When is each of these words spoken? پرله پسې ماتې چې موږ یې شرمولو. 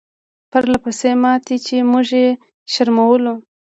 پرله 0.51 0.77
پسې 0.83 1.11
ماتې 1.21 1.55
چې 1.65 1.75
موږ 1.91 2.07
یې 2.19 2.27
شرمولو. 2.73 3.33